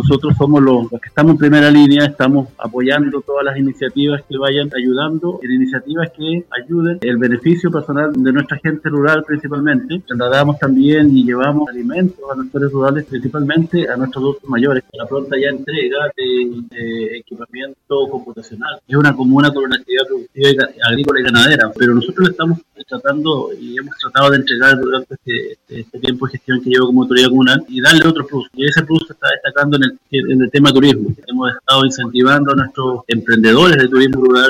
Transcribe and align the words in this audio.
nosotros 0.00 0.34
somos 0.36 0.62
los, 0.62 0.88
que 0.88 1.08
estamos 1.08 1.32
en 1.32 1.38
primera 1.38 1.70
línea, 1.70 2.06
estamos 2.06 2.48
apoyando 2.58 3.20
todas 3.20 3.44
las 3.44 3.58
iniciativas 3.58 4.22
que 4.28 4.38
vayan 4.38 4.70
ayudando, 4.74 5.40
en 5.42 5.52
iniciativas 5.52 6.10
que 6.16 6.44
ayuden 6.50 6.98
el 7.02 7.18
beneficio 7.18 7.70
personal 7.70 8.12
de 8.12 8.32
nuestra 8.32 8.58
gente 8.58 8.88
rural 8.88 9.24
principalmente. 9.24 10.02
Trasladamos 10.06 10.58
también 10.58 11.14
y 11.16 11.24
llevamos 11.24 11.68
alimentos 11.68 12.18
a 12.32 12.36
nuestros 12.36 12.72
rurales 12.72 13.04
principalmente 13.04 13.88
a 13.88 13.96
nuestros 13.96 14.22
adultos 14.22 14.48
mayores. 14.48 14.84
La 14.92 15.06
pronta 15.06 15.36
ya 15.38 15.50
entrega 15.50 16.10
de, 16.16 17.18
equipamiento 17.18 18.08
computacional. 18.10 18.80
Es 18.86 18.96
una 18.96 19.14
comuna 19.14 19.52
con 19.52 19.64
una 19.64 19.76
actividad 19.76 20.06
productiva 20.06 20.68
agrícola 20.88 21.20
y 21.20 21.24
ganadera, 21.24 21.70
pero 21.76 21.94
nosotros 21.94 22.30
estamos 22.30 22.60
tratando 22.90 23.50
y 23.58 23.78
hemos 23.78 23.96
tratado 23.96 24.30
de 24.30 24.36
entregar 24.36 24.78
durante 24.78 25.14
este, 25.14 25.58
este 25.68 25.98
tiempo 26.00 26.26
de 26.26 26.32
gestión 26.32 26.60
que 26.60 26.70
llevo 26.70 26.86
como 26.86 27.02
autoridad 27.02 27.28
comunal 27.28 27.64
y 27.68 27.80
darle 27.80 28.06
otro 28.06 28.26
plus. 28.26 28.48
Y 28.54 28.66
ese 28.66 28.82
plus 28.82 29.08
está 29.08 29.28
destacando 29.32 29.78
en 29.78 29.84
el, 29.84 30.30
en 30.32 30.42
el 30.42 30.50
tema 30.50 30.72
turismo. 30.72 31.14
Hemos 31.26 31.54
estado 31.54 31.86
incentivando 31.86 32.52
a 32.52 32.56
nuestros 32.56 33.00
emprendedores 33.06 33.76
de 33.76 33.88
turismo 33.88 34.24
rural 34.24 34.48